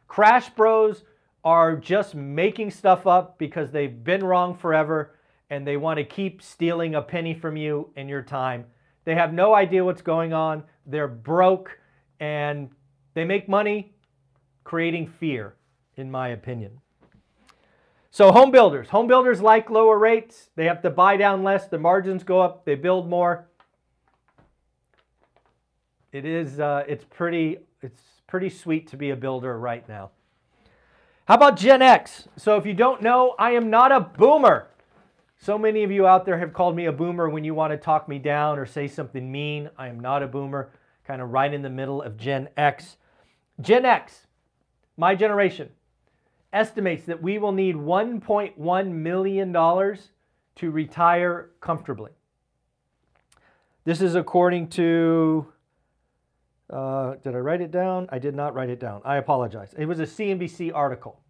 Crash 0.09 0.51
Bros 0.51 1.05
are 1.45 1.77
just 1.77 2.15
making 2.15 2.71
stuff 2.71 3.07
up 3.07 3.39
because 3.39 3.71
they've 3.71 4.03
been 4.03 4.25
wrong 4.25 4.57
forever 4.57 5.15
and 5.51 5.67
they 5.67 5.77
want 5.77 5.99
to 5.99 6.05
keep 6.05 6.43
stealing 6.43 6.95
a 6.95 7.03
penny 7.03 7.35
from 7.35 7.57
you 7.57 7.91
and 7.97 8.09
your 8.09 8.23
time. 8.23 8.65
They 9.05 9.15
have 9.15 9.33
no 9.33 9.55
idea 9.55 9.85
what's 9.85 10.03
going 10.03 10.33
on. 10.33 10.65
They're 10.87 11.07
broke 11.07 11.79
and 12.19 12.71
they 13.13 13.25
make 13.25 13.49
money 13.49 13.95
creating 14.65 15.07
fear, 15.07 15.55
in 15.97 16.11
my 16.11 16.29
opinion. 16.29 16.81
So 18.15 18.31
home 18.31 18.53
builders, 18.53 18.91
home 18.91 19.09
builders 19.09 19.41
like 19.41 19.71
lower 19.71 19.99
rates. 19.99 20.51
They 20.55 20.67
have 20.67 20.83
to 20.83 20.91
buy 20.91 21.17
down 21.17 21.43
less. 21.43 21.67
The 21.67 21.81
margins 21.81 22.23
go 22.23 22.41
up. 22.41 22.65
They 22.65 22.77
build 22.77 23.11
more. 23.11 23.49
It 26.13 26.25
is. 26.25 26.61
Uh, 26.61 26.85
it's 26.87 27.05
pretty. 27.05 27.59
It's 27.83 28.01
pretty 28.29 28.51
sweet 28.51 28.87
to 28.91 28.97
be 28.97 29.11
a 29.11 29.17
builder 29.17 29.59
right 29.59 29.89
now. 29.89 30.13
How 31.25 31.35
about 31.35 31.57
Gen 31.57 31.83
X? 31.83 32.29
So 32.37 32.57
if 32.57 32.65
you 32.65 32.73
don't 32.73 33.03
know, 33.03 33.35
I 33.37 33.51
am 33.51 33.69
not 33.69 33.91
a 33.91 33.99
boomer. 33.99 34.69
So 35.37 35.59
many 35.59 35.83
of 35.83 35.91
you 35.91 36.07
out 36.07 36.25
there 36.25 36.39
have 36.39 36.53
called 36.53 36.77
me 36.77 36.85
a 36.85 36.93
boomer 36.93 37.29
when 37.29 37.43
you 37.43 37.53
want 37.53 37.73
to 37.73 37.77
talk 37.77 38.09
me 38.09 38.21
down 38.21 38.61
or 38.61 38.65
say 38.65 38.87
something 38.87 39.33
mean. 39.33 39.71
I 39.77 39.89
am 39.89 39.99
not 39.99 40.23
a 40.23 40.29
boomer. 40.29 40.71
Kind 41.05 41.21
of 41.21 41.31
right 41.31 41.53
in 41.53 41.63
the 41.63 41.69
middle 41.69 42.01
of 42.01 42.17
Gen 42.17 42.49
X. 42.57 42.97
Gen 43.61 43.85
X, 43.85 44.29
my 44.97 45.17
generation, 45.17 45.71
estimates 46.55 47.05
that 47.07 47.21
we 47.21 47.39
will 47.39 47.53
need 47.53 47.75
$1.1 47.75 48.91
million 48.91 49.53
to 49.53 50.71
retire 50.71 51.51
comfortably. 51.61 52.13
This 53.85 54.01
is 54.01 54.15
according 54.15 54.69
to, 54.69 55.47
uh, 56.71 57.17
did 57.23 57.35
I 57.35 57.39
write 57.39 57.61
it 57.61 57.71
down? 57.71 58.09
I 58.11 58.19
did 58.19 58.35
not 58.35 58.55
write 58.55 58.71
it 58.71 58.81
down. 58.81 59.03
I 59.05 59.17
apologize. 59.17 59.75
It 59.77 59.87
was 59.87 60.01
a 60.01 60.05
CNBC 60.05 60.73
article. 60.75 61.21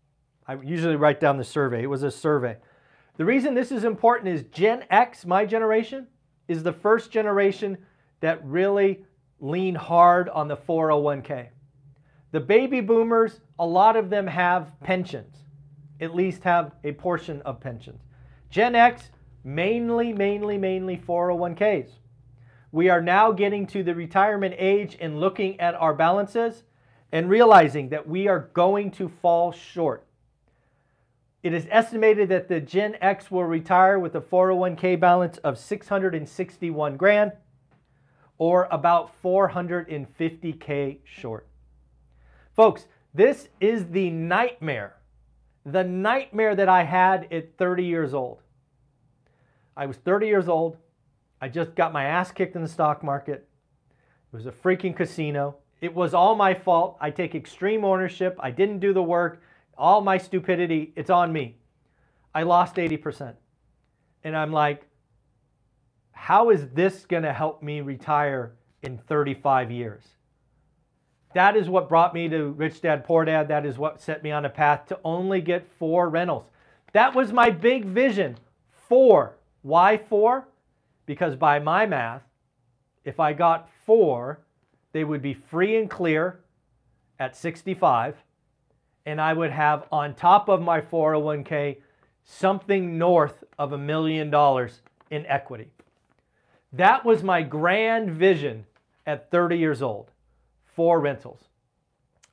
I 0.47 0.55
usually 0.55 0.97
write 0.97 1.21
down 1.21 1.39
the 1.39 1.45
survey. 1.45 1.83
It 1.83 1.91
was 1.91 2.03
a 2.03 2.11
survey. 2.11 2.59
The 3.17 3.25
reason 3.25 3.55
this 3.55 3.73
is 3.73 3.85
important 3.85 4.29
is 4.29 4.43
Gen 4.53 4.85
X, 4.91 5.25
my 5.25 5.47
generation, 5.47 6.07
is 6.49 6.63
the 6.63 6.73
first 6.73 7.11
generation 7.11 7.79
that 8.21 8.45
really 8.45 9.05
lean 9.41 9.75
hard 9.75 10.29
on 10.29 10.49
the 10.49 10.57
401k. 10.57 11.49
The 12.35 12.41
baby 12.41 12.81
boomers, 12.81 13.39
a 13.61 13.65
lot 13.65 13.95
of 13.95 14.11
them 14.11 14.27
have 14.27 14.73
pensions, 14.81 15.37
at 16.01 16.17
least 16.17 16.43
have 16.43 16.73
a 16.83 16.91
portion 16.91 17.41
of 17.43 17.61
pensions. 17.61 18.03
Gen 18.51 18.75
X, 18.75 19.11
mainly, 19.45 20.13
mainly, 20.13 20.59
mainly 20.59 20.97
401ks. 20.97 21.91
We 22.73 22.89
are 22.89 23.01
now 23.01 23.31
getting 23.31 23.69
to 23.69 23.85
the 23.85 23.95
retirement 23.95 24.57
age 24.59 24.97
and 25.01 25.21
looking 25.21 25.61
at 25.61 25.77
our 25.77 25.95
balances 25.95 26.65
and 27.13 27.31
realizing 27.31 27.91
that 27.91 28.09
we 28.09 28.27
are 28.27 28.51
going 28.53 28.91
to 28.91 29.09
fall 29.09 29.53
short. 29.53 30.05
It 31.45 31.55
is 31.55 31.69
estimated 31.71 32.31
that 32.31 32.49
the 32.49 32.61
Gen 32.61 32.97
X 33.01 33.31
will 33.31 33.45
retire 33.45 34.01
with 34.01 34.17
a 34.17 34.21
401k 34.21 34.99
balance 34.99 35.39
of 35.39 35.57
661 35.57 36.97
grand 36.97 37.31
or 38.39 38.67
about 38.73 39.23
450k 39.23 40.99
short. 41.05 41.47
Folks, 42.55 42.87
this 43.13 43.49
is 43.61 43.87
the 43.87 44.11
nightmare, 44.11 44.95
the 45.67 45.83
nightmare 45.83 46.55
that 46.55 46.69
I 46.69 46.85
had 46.85 47.27
at 47.33 47.59
30 47.59 47.85
years 47.85 48.15
old. 48.15 48.43
I 49.77 49.87
was 49.87 49.97
30 49.97 50.29
years 50.29 50.49
old. 50.49 50.77
I 51.41 51.49
just 51.49 51.75
got 51.75 51.93
my 51.93 52.05
ass 52.05 52.31
kicked 52.31 52.55
in 52.55 52.63
the 52.63 52.69
stock 52.69 53.03
market. 53.03 53.49
It 54.33 54.37
was 54.37 54.47
a 54.47 54.53
freaking 54.53 54.95
casino. 54.95 55.57
It 55.81 55.93
was 55.93 56.15
all 56.15 56.37
my 56.37 56.55
fault. 56.55 56.97
I 57.01 57.11
take 57.11 57.35
extreme 57.35 57.85
ownership. 57.85 58.37
I 58.39 58.53
didn't 58.53 58.79
do 58.79 58.93
the 58.93 59.03
work. 59.03 59.43
All 59.77 60.01
my 60.01 60.17
stupidity, 60.17 60.93
it's 60.95 61.11
on 61.11 61.33
me. 61.33 61.57
I 62.33 62.45
lost 62.45 62.77
80%. 62.77 63.35
And 64.23 64.37
I'm 64.37 64.53
like, 64.53 64.87
how 66.13 66.51
is 66.51 66.69
this 66.69 67.05
going 67.05 67.25
to 67.25 67.33
help 67.33 67.65
me 67.65 67.81
retire 67.81 68.55
in 68.83 68.99
35 68.99 69.73
years? 69.73 70.05
That 71.35 71.57
is 71.57 71.69
what 71.69 71.89
brought 71.89 72.15
me 72.15 72.29
to 72.29 72.51
Rich 72.51 72.81
Dad 72.81 73.05
Poor 73.05 73.25
Dad. 73.25 73.49
That 73.49 73.67
is 73.67 73.77
what 73.77 74.01
set 74.01 74.23
me 74.23 74.31
on 74.31 74.45
a 74.45 74.51
path 74.51 74.87
to 74.87 74.99
only 75.05 75.41
get 75.41 75.67
four 75.79 76.09
rentals. 76.09 76.45
That 76.93 77.15
was 77.15 77.33
my 77.33 77.51
big 77.51 77.85
vision. 77.85 78.39
Four. 78.89 79.37
Why 79.63 79.99
four? 79.99 80.47
Because 81.07 81.35
by 81.35 81.59
my 81.59 81.87
math, 81.87 82.23
if 83.05 83.19
I 83.19 83.33
got 83.33 83.69
four, 83.85 84.41
they 84.93 85.03
would 85.03 85.23
be 85.23 85.35
free 85.35 85.77
and 85.77 85.91
clear 85.91 86.41
at 87.19 87.37
65, 87.37 88.17
and 89.05 89.21
I 89.21 89.33
would 89.33 89.51
have 89.51 89.87
on 89.91 90.15
top 90.15 90.49
of 90.49 90.63
my 90.63 90.81
401k 90.81 91.79
something 92.25 92.97
north 92.97 93.43
of 93.59 93.73
a 93.73 93.79
million 93.79 94.31
dollars 94.31 94.81
in 95.11 95.27
equity. 95.27 95.71
That 96.73 97.05
was 97.05 97.23
my 97.23 97.43
grand 97.43 98.11
vision 98.11 98.67
at 99.05 99.31
30 99.31 99.59
years 99.59 99.83
old 99.83 100.11
for 100.75 101.01
rentals. 101.01 101.49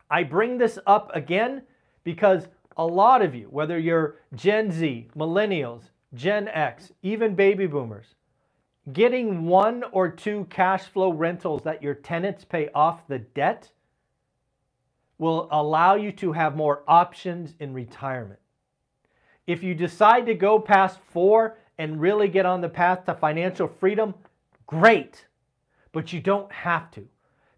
I 0.10 0.24
bring 0.24 0.58
this 0.58 0.78
up 0.86 1.12
again 1.14 1.64
because 2.04 2.48
a 2.78 2.86
lot 2.86 3.22
of 3.22 3.36
you, 3.36 3.48
whether 3.50 3.78
you're 3.80 4.18
Gen 4.36 4.72
Z, 4.72 5.10
millennials, 5.16 5.84
Gen 6.14 6.48
X, 6.50 6.92
even 7.02 7.36
baby 7.36 7.68
boomers, 7.68 8.16
getting 8.94 9.46
one 9.46 9.84
or 9.92 10.10
two 10.10 10.48
cash 10.50 10.84
flow 10.86 11.12
rentals 11.12 11.64
that 11.64 11.84
your 11.84 11.94
tenants 11.94 12.44
pay 12.44 12.70
off 12.74 13.08
the 13.08 13.20
debt 13.20 13.70
will 15.18 15.48
allow 15.52 15.96
you 15.96 16.12
to 16.12 16.32
have 16.32 16.56
more 16.56 16.84
options 16.88 17.54
in 17.60 17.74
retirement. 17.74 18.40
If 19.46 19.62
you 19.62 19.76
decide 19.76 20.26
to 20.26 20.34
go 20.34 20.60
past 20.60 21.00
four 21.12 21.58
and 21.78 22.02
really 22.02 22.28
get 22.28 22.46
on 22.46 22.62
the 22.62 22.70
path 22.70 23.06
to 23.06 23.14
financial 23.14 23.68
freedom, 23.68 24.16
great, 24.66 25.28
but 25.92 26.12
you 26.12 26.20
don't 26.20 26.52
have 26.52 26.90
to. 26.92 27.08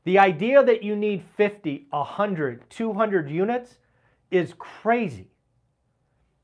The 0.04 0.20
idea 0.20 0.64
that 0.64 0.84
you 0.84 0.96
need 0.96 1.24
50, 1.38 1.88
100, 1.90 2.70
200 2.70 3.30
units 3.30 3.78
is 4.32 4.54
crazy. 4.58 5.30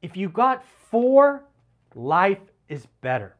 If 0.01 0.15
you 0.15 0.29
got 0.29 0.63
four, 0.89 1.45
life 1.93 2.39
is 2.69 2.85
better. 3.01 3.35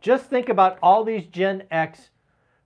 Just 0.00 0.26
think 0.26 0.48
about 0.48 0.78
all 0.82 1.02
these 1.02 1.26
Gen 1.26 1.64
X 1.70 2.10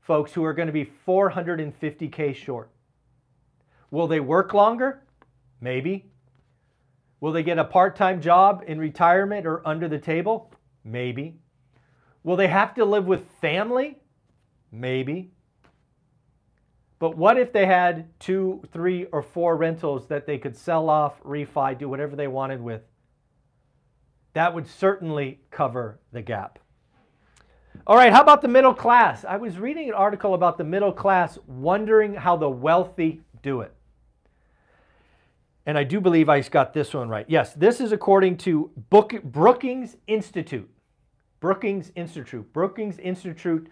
folks 0.01 0.33
who 0.33 0.45
are 0.45 0.53
going 0.53 0.67
to 0.67 0.73
be 0.73 0.91
450K 1.07 2.35
short. 2.35 2.71
Will 3.91 4.07
they 4.07 4.21
work 4.21 4.53
longer? 4.53 5.03
Maybe. 5.61 6.11
Will 7.21 7.33
they 7.33 7.43
get 7.43 7.59
a 7.59 7.65
part 7.65 7.97
time 7.97 8.21
job 8.21 8.65
in 8.67 8.79
retirement 8.79 9.47
or 9.47 9.67
under 9.67 9.89
the 9.89 9.99
table? 9.99 10.53
Maybe. 10.85 11.39
Will 12.23 12.37
they 12.37 12.49
have 12.49 12.75
to 12.75 12.85
live 12.85 13.07
with 13.07 13.31
family? 13.41 13.99
Maybe. 14.71 15.31
But 16.99 17.17
what 17.17 17.39
if 17.39 17.53
they 17.53 17.67
had 17.67 18.09
two, 18.19 18.63
three, 18.73 19.05
or 19.07 19.23
four 19.23 19.57
rentals 19.57 20.09
that 20.09 20.27
they 20.27 20.39
could 20.39 20.57
sell 20.57 20.91
off, 20.91 21.23
refi, 21.23 21.79
do 21.79 21.89
whatever 21.89 22.17
they 22.17 22.27
wanted 22.27 22.61
with? 22.61 22.83
That 24.33 24.55
would 24.55 24.67
certainly 24.67 25.41
cover 25.51 26.01
the 26.13 26.23
gap. 26.23 26.59
All 27.87 27.97
right, 27.97 28.13
how 28.13 28.21
about 28.21 28.43
the 28.43 28.49
middle 28.49 28.75
class? 28.75 29.25
I 29.25 29.37
was 29.37 29.59
reading 29.59 29.89
an 29.89 29.95
article 29.95 30.35
about 30.35 30.59
the 30.59 30.65
middle 30.65 30.93
class 30.93 31.39
wondering 31.47 32.15
how 32.15 32.37
the 32.37 32.51
wealthy 32.51 33.21
do 33.43 33.61
it. 33.61 33.73
And 35.65 35.79
I 35.79 35.85
do 35.85 36.01
believe 36.01 36.29
I 36.29 36.41
got 36.41 36.73
this 36.73 36.95
one 36.95 37.09
right. 37.09 37.27
Yes, 37.29 37.55
this 37.55 37.81
is 37.81 37.93
according 37.93 38.39
to 38.39 38.71
Book, 38.91 39.23
Brookings 39.23 39.97
Institute. 40.07 40.69
Brookings 41.41 41.93
Institute. 41.95 42.53
Brookings 42.53 42.99
Institute 42.99 43.69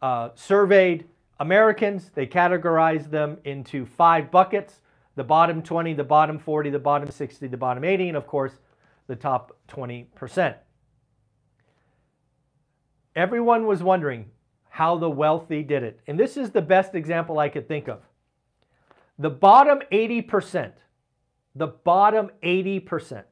uh, 0.00 0.30
surveyed 0.34 1.06
Americans. 1.42 2.10
They 2.14 2.26
categorize 2.26 3.10
them 3.10 3.36
into 3.44 3.84
five 3.84 4.30
buckets 4.30 4.80
the 5.14 5.24
bottom 5.24 5.60
20, 5.60 5.94
the 5.94 6.04
bottom 6.04 6.38
40, 6.38 6.70
the 6.70 6.78
bottom 6.78 7.10
60, 7.10 7.46
the 7.48 7.56
bottom 7.56 7.84
80, 7.84 8.08
and 8.08 8.16
of 8.16 8.26
course, 8.26 8.52
the 9.08 9.16
top 9.16 9.56
20%. 9.68 10.54
Everyone 13.14 13.66
was 13.66 13.82
wondering 13.82 14.30
how 14.70 14.96
the 14.96 15.10
wealthy 15.10 15.62
did 15.62 15.82
it. 15.82 16.00
And 16.06 16.18
this 16.18 16.36
is 16.36 16.50
the 16.50 16.62
best 16.62 16.94
example 16.94 17.38
I 17.38 17.50
could 17.50 17.68
think 17.68 17.88
of. 17.88 18.00
The 19.18 19.28
bottom 19.28 19.80
80%, 19.92 20.72
the 21.54 21.66
bottom 21.66 22.30
80% 22.42 23.24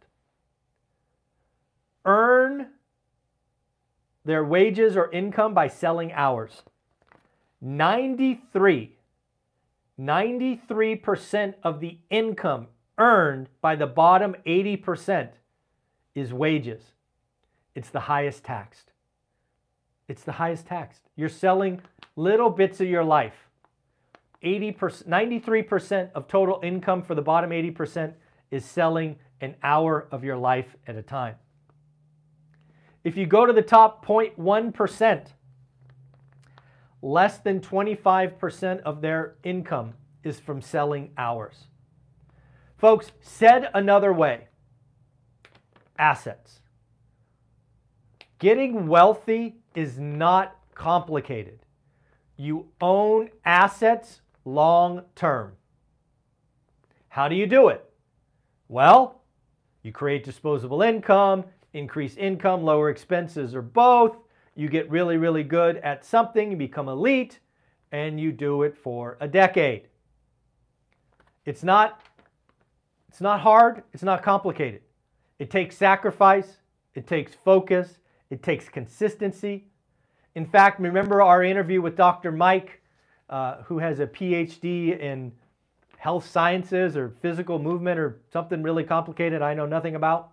earn 2.05 2.67
their 4.25 4.45
wages 4.45 4.97
or 4.97 5.11
income 5.12 5.55
by 5.55 5.69
selling 5.69 6.12
hours. 6.12 6.62
93, 7.61 8.97
93% 9.99 11.55
of 11.62 11.81
the 11.81 11.99
income 12.09 12.69
earned 12.99 13.49
by 13.61 13.76
the 13.76 13.87
bottom 13.87 14.35
80% 14.47 15.31
is 16.14 16.33
wages. 16.33 16.93
It's 17.75 17.90
the 17.90 18.00
highest 18.00 18.45
taxed. 18.45 18.93
It's 20.09 20.23
the 20.23 20.33
highest 20.33 20.67
taxed. 20.67 21.02
You're 21.17 21.29
selling 21.29 21.83
little 22.17 22.50
bits 22.50 22.81
of 22.81 22.88
your 22.88 23.05
life. 23.05 23.49
80%, 24.43 25.07
93% 25.07 26.11
of 26.14 26.26
total 26.26 26.61
income 26.62 27.02
for 27.02 27.14
the 27.14 27.23
bottom 27.23 27.50
80% 27.50 28.14
is 28.50 28.64
selling 28.64 29.17
an 29.40 29.55
hour 29.62 30.09
of 30.11 30.25
your 30.25 30.37
life 30.37 30.76
at 30.87 30.97
a 30.97 31.02
time. 31.02 31.37
If 33.05 33.17
you 33.17 33.26
go 33.26 33.47
to 33.47 33.52
the 33.52 33.62
top 33.62 34.05
0.1%, 34.05 35.26
less 37.02 37.38
than 37.38 37.61
25% 37.61 38.80
of 38.83 39.00
their 39.00 39.37
income 39.42 39.95
is 40.23 40.38
from 40.38 40.61
selling 40.61 41.11
hours. 41.16 41.66
Folks, 42.76 43.12
said 43.21 43.71
another 43.75 44.12
way, 44.12 44.49
assets. 45.99 46.61
Getting 48.38 48.87
wealthy 48.87 49.57
is 49.75 49.99
not 49.99 50.57
complicated. 50.75 51.61
You 52.37 52.69
own 52.80 53.28
assets 53.45 54.23
long 54.47 55.02
term. 55.14 55.52
How 57.09 57.28
do 57.28 57.35
you 57.35 57.47
do 57.47 57.69
it? 57.69 57.85
Well, 58.69 59.21
you 59.83 59.92
create 59.92 60.25
disposable 60.25 60.80
income, 60.80 61.45
increase 61.73 62.16
income, 62.16 62.62
lower 62.62 62.88
expenses, 62.88 63.54
or 63.54 63.62
both. 63.62 64.16
You 64.54 64.69
get 64.69 64.90
really, 64.90 65.16
really 65.16 65.42
good 65.42 65.76
at 65.78 66.04
something, 66.04 66.50
you 66.50 66.57
become 66.57 66.88
elite, 66.88 67.38
and 67.93 68.21
you 68.21 68.32
do 68.32 68.63
it 68.63 68.76
for 68.76 69.17
a 69.21 69.28
decade. 69.28 69.89
It's 71.45 71.63
not, 71.63 72.02
it's 73.08 73.21
not 73.21 73.41
hard, 73.41 73.82
it's 73.93 74.02
not 74.02 74.23
complicated. 74.23 74.82
It 75.39 75.50
takes 75.50 75.76
sacrifice, 75.76 76.58
it 76.95 77.06
takes 77.06 77.34
focus, 77.34 77.99
it 78.28 78.43
takes 78.43 78.69
consistency. 78.69 79.65
In 80.34 80.47
fact, 80.47 80.80
remember 80.80 81.23
our 81.23 81.43
interview 81.43 81.80
with 81.80 81.97
Dr. 81.97 82.30
Mike, 82.30 82.82
uh, 83.28 83.63
who 83.63 83.78
has 83.78 84.00
a 84.00 84.06
PhD 84.06 84.99
in 84.99 85.32
health 85.97 86.28
sciences 86.28 86.97
or 86.97 87.15
physical 87.21 87.58
movement 87.58 87.99
or 87.99 88.21
something 88.32 88.63
really 88.63 88.84
complicated 88.84 89.43
I 89.43 89.54
know 89.54 89.67
nothing 89.67 89.95
about? 89.95 90.30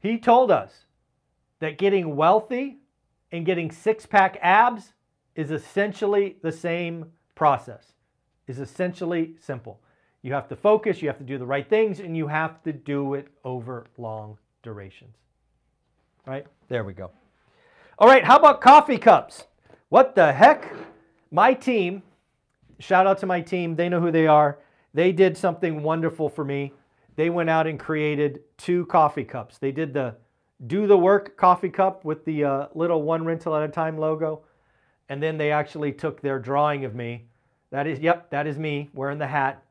He 0.00 0.18
told 0.18 0.50
us 0.50 0.84
that 1.60 1.78
getting 1.78 2.16
wealthy 2.16 2.78
and 3.32 3.46
getting 3.46 3.70
six 3.70 4.04
pack 4.06 4.38
abs 4.42 4.92
is 5.36 5.50
essentially 5.50 6.36
the 6.42 6.52
same 6.52 7.06
process, 7.34 7.92
is 8.46 8.58
essentially 8.58 9.36
simple. 9.40 9.80
You 10.22 10.32
have 10.32 10.48
to 10.48 10.56
focus, 10.56 11.00
you 11.00 11.08
have 11.08 11.18
to 11.18 11.24
do 11.24 11.38
the 11.38 11.46
right 11.46 11.68
things, 11.68 12.00
and 12.00 12.16
you 12.16 12.26
have 12.26 12.62
to 12.64 12.72
do 12.72 13.14
it 13.14 13.28
over 13.44 13.86
long 13.96 14.36
durations. 14.62 15.16
Right? 16.26 16.46
There 16.68 16.84
we 16.84 16.92
go. 16.92 17.10
All 17.98 18.08
right, 18.08 18.24
how 18.24 18.36
about 18.36 18.60
coffee 18.60 18.98
cups? 18.98 19.44
What 19.88 20.14
the 20.14 20.32
heck? 20.32 20.74
My 21.30 21.54
team, 21.54 22.02
shout 22.78 23.06
out 23.06 23.18
to 23.18 23.26
my 23.26 23.40
team, 23.40 23.76
they 23.76 23.88
know 23.88 24.00
who 24.00 24.10
they 24.10 24.26
are. 24.26 24.58
They 24.92 25.12
did 25.12 25.36
something 25.36 25.82
wonderful 25.82 26.28
for 26.28 26.44
me. 26.44 26.72
They 27.16 27.30
went 27.30 27.50
out 27.50 27.66
and 27.66 27.78
created 27.78 28.40
two 28.56 28.86
coffee 28.86 29.24
cups. 29.24 29.58
They 29.58 29.72
did 29.72 29.94
the 29.94 30.16
do 30.66 30.86
the 30.86 30.96
work 30.96 31.36
coffee 31.36 31.70
cup 31.70 32.04
with 32.04 32.24
the 32.24 32.44
uh, 32.44 32.66
little 32.74 33.02
one 33.02 33.24
rental 33.24 33.54
at 33.56 33.62
a 33.62 33.68
time 33.68 33.98
logo. 33.98 34.42
And 35.08 35.22
then 35.22 35.38
they 35.38 35.50
actually 35.50 35.92
took 35.92 36.20
their 36.20 36.38
drawing 36.38 36.84
of 36.84 36.94
me. 36.94 37.26
That 37.70 37.86
is, 37.86 37.98
yep, 38.00 38.30
that 38.30 38.46
is 38.46 38.58
me 38.58 38.90
wearing 38.94 39.18
the 39.18 39.26
hat 39.26 39.62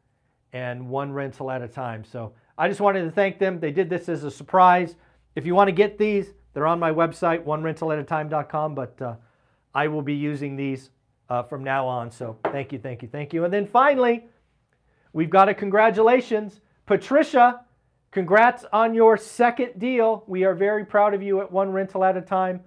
and 0.52 0.90
one 0.90 1.12
rental 1.12 1.52
at 1.52 1.62
a 1.62 1.68
time. 1.68 2.04
So 2.04 2.34
I 2.58 2.68
just 2.68 2.82
wanted 2.82 3.04
to 3.04 3.12
thank 3.12 3.40
them. 3.40 3.60
They 3.60 3.72
did 3.72 3.90
this 3.90 4.10
as 4.10 4.24
a 4.24 4.32
surprise. 4.32 4.96
If 5.36 5.46
you 5.46 5.56
want 5.56 5.68
to 5.68 5.74
get 5.74 5.98
these, 5.98 6.34
they're 6.54 6.68
on 6.68 6.80
my 6.80 6.92
website, 6.92 7.46
onerentalatatime.com, 7.46 8.76
but 8.76 9.02
uh, 9.02 9.16
I 9.74 9.88
will 9.88 10.02
be 10.02 10.16
using 10.16 10.56
these 10.56 10.90
uh, 11.30 11.44
from 11.44 11.64
now 11.64 11.88
on. 11.88 12.10
So 12.12 12.38
thank 12.52 12.74
you, 12.74 12.80
thank 12.80 13.02
you, 13.02 13.08
thank 13.08 13.34
you. 13.34 13.46
And 13.46 13.54
then 13.54 13.68
finally, 13.68 14.26
we've 15.14 15.30
got 15.30 15.48
a 15.48 15.54
congratulations. 15.54 16.62
Patricia, 16.86 17.62
congrats 18.12 18.66
on 18.72 18.94
your 18.94 19.18
second 19.18 19.80
deal. 19.80 20.24
We 20.28 20.44
are 20.44 20.56
very 20.56 20.86
proud 20.86 21.14
of 21.14 21.22
you 21.22 21.42
at 21.42 21.52
One 21.52 21.72
Rental 21.72 22.04
at 22.04 22.18
a 22.18 22.22
Time. 22.22 22.62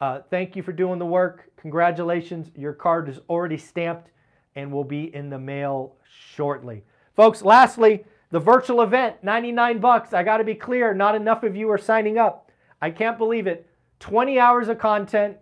Uh, 0.00 0.20
thank 0.30 0.56
you 0.56 0.62
for 0.62 0.72
doing 0.72 0.98
the 0.98 1.06
work. 1.06 1.50
Congratulations. 1.56 2.50
Your 2.54 2.72
card 2.72 3.08
is 3.08 3.20
already 3.28 3.56
stamped 3.56 4.10
and 4.54 4.70
will 4.70 4.84
be 4.84 5.14
in 5.14 5.30
the 5.30 5.38
mail 5.38 5.96
shortly. 6.34 6.84
Folks, 7.16 7.42
lastly, 7.42 8.04
the 8.30 8.40
virtual 8.40 8.82
event, 8.82 9.22
99 9.22 9.78
bucks. 9.78 10.12
I 10.12 10.22
got 10.22 10.38
to 10.38 10.44
be 10.44 10.54
clear, 10.54 10.92
not 10.92 11.14
enough 11.14 11.42
of 11.42 11.56
you 11.56 11.70
are 11.70 11.78
signing 11.78 12.18
up. 12.18 12.50
I 12.82 12.90
can't 12.90 13.18
believe 13.18 13.46
it. 13.46 13.68
20 14.00 14.38
hours 14.38 14.68
of 14.68 14.78
content, 14.78 15.36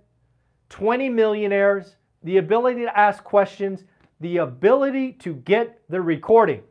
20 0.68 1.08
millionaires, 1.08 1.96
the 2.22 2.36
ability 2.36 2.82
to 2.82 2.98
ask 2.98 3.24
questions, 3.24 3.84
the 4.20 4.36
ability 4.36 5.12
to 5.14 5.34
get 5.34 5.82
the 5.88 6.00
recording. 6.00 6.62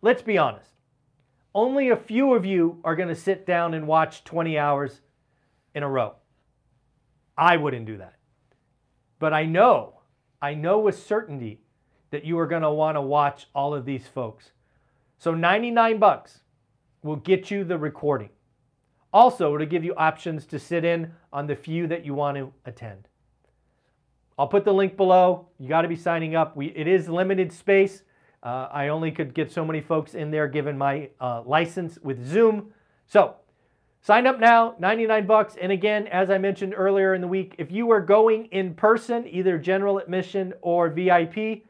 Let's 0.00 0.22
be 0.22 0.38
honest. 0.38 0.70
Only 1.56 1.88
a 1.88 1.96
few 1.96 2.34
of 2.34 2.44
you 2.44 2.80
are 2.84 2.94
going 2.94 3.08
to 3.08 3.14
sit 3.14 3.46
down 3.46 3.72
and 3.72 3.86
watch 3.86 4.24
20 4.24 4.58
hours 4.58 5.00
in 5.74 5.82
a 5.82 5.88
row. 5.88 6.16
I 7.34 7.56
wouldn't 7.56 7.86
do 7.86 7.96
that. 7.96 8.16
But 9.18 9.32
I 9.32 9.46
know, 9.46 10.00
I 10.42 10.52
know 10.52 10.78
with 10.80 11.02
certainty 11.02 11.62
that 12.10 12.26
you 12.26 12.38
are 12.38 12.46
going 12.46 12.60
to 12.60 12.70
want 12.70 12.96
to 12.96 13.00
watch 13.00 13.46
all 13.54 13.74
of 13.74 13.86
these 13.86 14.06
folks. 14.06 14.50
So 15.16 15.32
99 15.32 15.98
bucks 15.98 16.40
will 17.02 17.16
get 17.16 17.50
you 17.50 17.64
the 17.64 17.78
recording. 17.78 18.28
Also, 19.10 19.56
to 19.56 19.64
give 19.64 19.82
you 19.82 19.94
options 19.94 20.44
to 20.48 20.58
sit 20.58 20.84
in 20.84 21.10
on 21.32 21.46
the 21.46 21.56
few 21.56 21.86
that 21.86 22.04
you 22.04 22.12
want 22.12 22.36
to 22.36 22.52
attend. 22.66 23.08
I'll 24.38 24.46
put 24.46 24.66
the 24.66 24.74
link 24.74 24.94
below. 24.98 25.48
You 25.58 25.70
got 25.70 25.82
to 25.82 25.88
be 25.88 25.96
signing 25.96 26.36
up. 26.36 26.54
We, 26.54 26.66
it 26.66 26.86
is 26.86 27.08
limited 27.08 27.50
space. 27.50 28.02
Uh, 28.46 28.68
I 28.70 28.88
only 28.88 29.10
could 29.10 29.34
get 29.34 29.50
so 29.50 29.64
many 29.64 29.80
folks 29.80 30.14
in 30.14 30.30
there 30.30 30.46
given 30.46 30.78
my 30.78 31.10
uh, 31.20 31.42
license 31.44 31.98
with 32.00 32.24
Zoom. 32.24 32.72
So 33.08 33.34
sign 34.02 34.24
up 34.24 34.38
now, 34.38 34.76
99 34.78 35.26
bucks. 35.26 35.56
And 35.60 35.72
again, 35.72 36.06
as 36.06 36.30
I 36.30 36.38
mentioned 36.38 36.72
earlier 36.76 37.12
in 37.14 37.20
the 37.20 37.26
week, 37.26 37.56
if 37.58 37.72
you 37.72 37.90
are 37.90 38.00
going 38.00 38.44
in 38.52 38.74
person, 38.74 39.26
either 39.26 39.58
general 39.58 39.98
admission 39.98 40.54
or 40.62 40.88
VIP, 40.88 41.64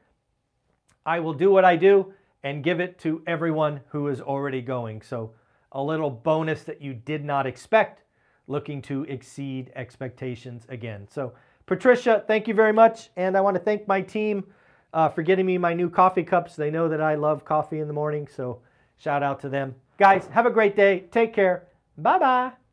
I 1.06 1.18
will 1.18 1.32
do 1.32 1.50
what 1.50 1.64
I 1.64 1.76
do 1.76 2.12
and 2.42 2.62
give 2.62 2.78
it 2.78 2.98
to 2.98 3.22
everyone 3.26 3.80
who 3.88 4.08
is 4.08 4.20
already 4.20 4.60
going. 4.60 5.00
So 5.00 5.32
a 5.72 5.82
little 5.82 6.10
bonus 6.10 6.64
that 6.64 6.82
you 6.82 6.92
did 6.92 7.24
not 7.24 7.46
expect, 7.46 8.02
looking 8.48 8.82
to 8.82 9.04
exceed 9.04 9.72
expectations 9.74 10.66
again. 10.68 11.08
So 11.10 11.32
Patricia, 11.64 12.22
thank 12.26 12.46
you 12.46 12.52
very 12.52 12.74
much. 12.74 13.08
And 13.16 13.34
I 13.34 13.40
want 13.40 13.56
to 13.56 13.62
thank 13.62 13.88
my 13.88 14.02
team 14.02 14.44
uh, 14.92 15.08
for 15.08 15.22
getting 15.22 15.46
me 15.46 15.58
my 15.58 15.74
new 15.74 15.90
coffee 15.90 16.24
cups. 16.24 16.56
They 16.56 16.70
know 16.70 16.88
that 16.88 17.00
I 17.00 17.14
love 17.14 17.44
coffee 17.44 17.80
in 17.80 17.88
the 17.88 17.94
morning, 17.94 18.28
so 18.28 18.60
shout 18.96 19.22
out 19.22 19.40
to 19.40 19.48
them. 19.48 19.74
Guys, 19.98 20.26
have 20.28 20.46
a 20.46 20.50
great 20.50 20.76
day. 20.76 21.04
Take 21.10 21.32
care. 21.32 21.66
Bye 21.96 22.18
bye. 22.18 22.65